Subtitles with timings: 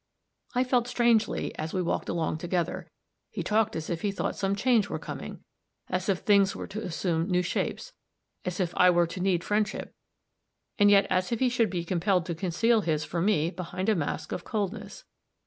[0.55, 2.89] I felt strangely as we walked along together.
[3.29, 5.43] He talked as if he thought some change were coming
[5.89, 7.93] as if things were to assume new shapes
[8.43, 9.93] as if I were to need friendship,
[10.79, 13.95] and yet as if he should be compelled to conceal his for me behind a
[13.95, 15.03] mask of coldness.